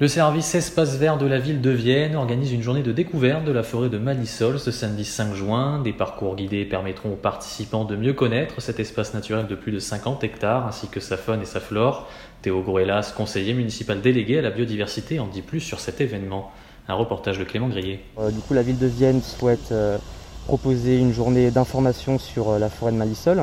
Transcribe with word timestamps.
Le 0.00 0.06
service 0.06 0.54
Espace 0.54 0.94
Vert 0.94 1.18
de 1.18 1.26
la 1.26 1.40
ville 1.40 1.60
de 1.60 1.70
Vienne 1.70 2.14
organise 2.14 2.52
une 2.52 2.62
journée 2.62 2.84
de 2.84 2.92
découverte 2.92 3.44
de 3.44 3.50
la 3.50 3.64
forêt 3.64 3.88
de 3.88 3.98
Malisol 3.98 4.60
ce 4.60 4.70
samedi 4.70 5.04
5 5.04 5.34
juin. 5.34 5.82
Des 5.82 5.92
parcours 5.92 6.36
guidés 6.36 6.64
permettront 6.64 7.14
aux 7.14 7.16
participants 7.16 7.84
de 7.84 7.96
mieux 7.96 8.12
connaître 8.12 8.62
cet 8.62 8.78
espace 8.78 9.12
naturel 9.12 9.48
de 9.48 9.56
plus 9.56 9.72
de 9.72 9.80
50 9.80 10.22
hectares 10.22 10.68
ainsi 10.68 10.86
que 10.86 11.00
sa 11.00 11.16
faune 11.16 11.42
et 11.42 11.46
sa 11.46 11.58
flore. 11.58 12.06
Théo 12.42 12.62
Groelas, 12.62 13.12
conseiller 13.16 13.54
municipal 13.54 14.00
délégué 14.00 14.38
à 14.38 14.42
la 14.42 14.50
biodiversité, 14.50 15.18
en 15.18 15.26
dit 15.26 15.42
plus 15.42 15.58
sur 15.58 15.80
cet 15.80 16.00
événement. 16.00 16.52
Un 16.86 16.94
reportage 16.94 17.36
de 17.40 17.42
Clément 17.42 17.66
Grillet. 17.66 17.98
Euh, 18.20 18.30
du 18.30 18.38
coup, 18.38 18.54
la 18.54 18.62
ville 18.62 18.78
de 18.78 18.86
Vienne 18.86 19.20
souhaite 19.20 19.72
euh, 19.72 19.98
proposer 20.46 20.96
une 20.96 21.12
journée 21.12 21.50
d'information 21.50 22.20
sur 22.20 22.50
euh, 22.50 22.58
la 22.60 22.70
forêt 22.70 22.92
de 22.92 22.96
Malisol. 22.98 23.42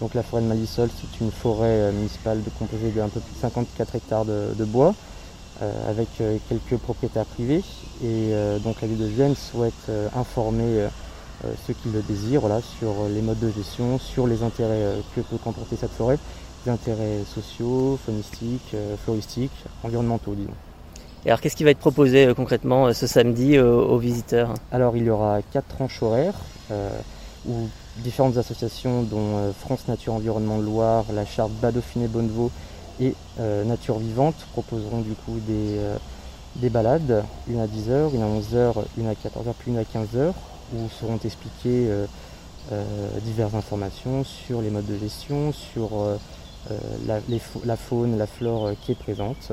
Donc, 0.00 0.14
la 0.14 0.24
forêt 0.24 0.42
de 0.42 0.48
Malisol, 0.48 0.88
c'est 1.00 1.24
une 1.24 1.30
forêt 1.30 1.92
municipale 1.92 2.42
de, 2.42 2.50
composée 2.58 2.90
d'un 2.90 3.08
peu 3.08 3.20
plus 3.20 3.34
de 3.36 3.40
54 3.40 3.94
hectares 3.94 4.24
de, 4.24 4.48
de 4.58 4.64
bois, 4.64 4.96
avec 5.88 6.08
euh, 6.20 6.38
quelques 6.48 6.80
propriétaires 6.80 7.24
privés. 7.24 7.62
Et 8.02 8.32
euh, 8.32 8.58
donc, 8.58 8.80
la 8.80 8.88
ville 8.88 8.98
de 8.98 9.06
Vienne 9.06 9.34
souhaite 9.34 9.72
euh, 9.88 10.08
informer 10.16 10.64
euh, 10.64 10.88
euh, 11.44 11.52
ceux 11.66 11.74
qui 11.74 11.88
le 11.90 12.02
désirent 12.02 12.40
voilà, 12.40 12.60
sur 12.60 12.92
les 13.12 13.22
modes 13.22 13.40
de 13.40 13.50
gestion, 13.50 13.98
sur 13.98 14.26
les 14.26 14.42
intérêts 14.42 14.82
euh, 14.82 15.00
que 15.14 15.20
peut 15.20 15.38
comporter 15.38 15.76
cette 15.76 15.92
forêt, 15.92 16.18
les 16.66 16.72
intérêts 16.72 17.20
sociaux, 17.34 17.98
faunistiques, 18.04 18.74
euh, 18.74 18.96
floristiques, 19.04 19.64
environnementaux, 19.82 20.34
disons. 20.34 20.52
Et 21.24 21.28
alors, 21.28 21.40
qu'est-ce 21.40 21.54
qui 21.54 21.64
va 21.64 21.70
être 21.70 21.78
proposé 21.78 22.26
euh, 22.26 22.34
concrètement 22.34 22.86
euh, 22.86 22.92
ce 22.92 23.06
samedi 23.06 23.56
euh, 23.56 23.74
aux 23.74 23.98
visiteurs? 23.98 24.54
Alors 24.72 24.96
il 24.96 25.04
y 25.04 25.10
aura 25.10 25.40
quatre 25.52 25.68
tranches 25.68 26.02
horaires 26.02 26.34
euh, 26.72 26.90
où 27.46 27.68
différentes 27.98 28.38
associations 28.38 29.02
dont 29.02 29.36
euh, 29.36 29.52
France 29.52 29.86
Nature 29.86 30.14
Environnement 30.14 30.58
Loire, 30.58 31.04
la 31.14 31.24
charte 31.24 31.52
Bas 31.60 31.70
Dauphiné 31.70 32.08
Bonneveau 32.08 32.50
et 33.00 33.14
euh, 33.40 33.64
Nature 33.64 33.98
Vivante 33.98 34.34
proposeront 34.52 35.00
du 35.00 35.12
coup 35.12 35.38
des, 35.46 35.78
euh, 35.78 35.96
des 36.56 36.70
balades, 36.70 37.24
une 37.48 37.60
à 37.60 37.66
10h, 37.66 38.14
une 38.14 38.22
à 38.22 38.26
11h, 38.26 38.74
une 38.98 39.06
à 39.06 39.12
14h, 39.12 39.52
puis 39.58 39.70
une 39.70 39.78
à 39.78 39.82
15h, 39.82 40.32
où 40.74 40.88
seront 41.00 41.18
expliquées 41.24 41.88
euh, 41.88 42.06
diverses 43.24 43.54
informations 43.54 44.24
sur 44.24 44.60
les 44.62 44.70
modes 44.70 44.86
de 44.86 44.96
gestion, 44.98 45.52
sur 45.52 45.90
la, 47.06 47.18
les 47.28 47.38
fa- 47.40 47.58
la 47.64 47.76
faune, 47.76 48.16
la 48.16 48.26
flore 48.26 48.70
qui 48.82 48.92
est 48.92 48.98
présente, 48.98 49.50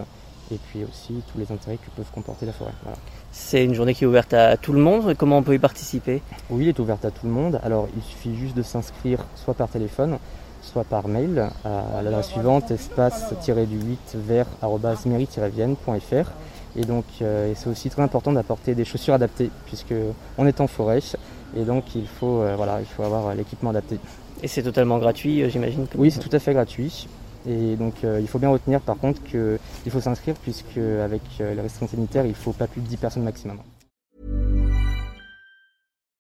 et 0.52 0.58
puis 0.58 0.84
aussi 0.84 1.16
tous 1.32 1.40
les 1.40 1.52
intérêts 1.52 1.78
que 1.78 1.90
peuvent 1.96 2.12
comporter 2.14 2.46
la 2.46 2.54
forêt. 2.54 2.72
Voilà. 2.84 2.98
C'est 3.32 3.64
une 3.66 3.74
journée 3.74 3.94
qui 3.96 4.04
est 4.04 4.08
ouverte 4.08 4.34
à 4.34 4.58
tout 4.58 4.74
le 4.74 4.80
monde. 4.80 5.16
Comment 5.18 5.40
on 5.40 5.44
peut 5.44 5.56
y 5.56 5.60
participer? 5.60 6.22
Oui, 6.50 6.66
il 6.66 6.68
est 6.70 6.80
ouvert 6.80 6.98
à 7.04 7.12
tout 7.12 7.26
le 7.26 7.32
monde. 7.32 7.60
Alors, 7.64 7.88
il 7.96 8.04
suffit 8.04 8.36
juste 8.36 8.56
de 8.56 8.62
s'inscrire 8.64 9.20
soit 9.36 9.54
par 9.56 9.70
téléphone, 9.70 10.18
soit 10.62 10.84
par 10.84 11.08
mail 11.08 11.48
à 11.66 12.02
l'adresse 12.02 12.28
suivante 12.28 12.72
espace-du8 12.72 14.16
vert-vienne.fr. 14.16 16.32
Et 16.76 16.86
donc, 16.86 17.06
euh, 17.22 17.52
c'est 17.56 17.70
aussi 17.70 17.90
très 17.90 18.02
important 18.04 18.32
d'apporter 18.32 18.76
des 18.76 18.86
chaussures 18.86 19.16
adaptées 19.16 19.50
puisque 19.66 19.94
on 20.38 20.46
est 20.46 20.62
en 20.62 20.68
forêt 20.68 21.00
et 21.58 21.64
donc 21.64 21.96
il 21.96 22.08
faut, 22.08 22.42
euh, 22.42 22.54
voilà, 22.56 22.80
il 22.80 22.86
faut 22.86 23.04
avoir 23.04 23.34
l'équipement 23.34 23.72
adapté. 23.72 23.98
Et 24.44 24.48
c'est 24.48 24.62
totalement 24.64 25.00
gratuit, 25.00 25.42
euh, 25.42 25.50
j'imagine. 25.50 25.88
que- 25.88 25.98
Oui, 25.98 26.12
c'est 26.12 26.20
tout 26.20 26.30
à 26.32 26.40
fait 26.40 26.54
gratuit. 26.54 27.08
Et 27.48 27.76
donc, 27.76 27.96
euh, 28.04 28.20
il 28.22 28.28
faut 28.28 28.38
bien 28.38 28.50
retenir 28.50 28.82
par 28.82 28.98
contre 28.98 29.22
qu'il 29.24 29.92
faut 29.92 30.02
s'inscrire 30.02 30.36
puisque 30.36 30.78
avec 30.78 31.22
euh, 31.42 31.56
les 31.56 31.62
restrictions 31.62 31.88
sanitaires, 31.88 32.26
il 32.26 32.36
faut 32.36 32.52
pas 32.54 32.68
plus 32.68 32.82
de 32.82 32.88
10 32.88 32.98
personnes 32.98 33.24
maximum. 33.24 33.58